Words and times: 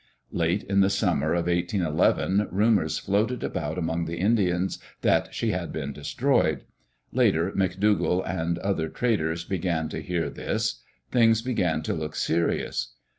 Late 0.31 0.63
in 0.63 0.79
the 0.79 0.89
summer 0.89 1.35
of 1.35 1.45
1811 1.45 2.47
rumors 2.49 2.97
floated 2.97 3.43
about 3.43 3.77
among 3.77 4.05
the 4.05 4.17
Indians 4.17 4.79
that 5.01 5.31
she 5.31 5.51
had 5.51 5.71
been 5.71 5.93
destroyed. 5.93 6.63
Later, 7.11 7.51
McDougall 7.51 8.27
and 8.27 8.57
other 8.57 8.89
traders 8.89 9.43
began 9.43 9.89
to 9.89 10.01
hear 10.01 10.31
this. 10.31 10.81
Things 11.11 11.43
began 11.43 11.83
to 11.83 11.93
look 11.93 12.15
serious. 12.15 12.95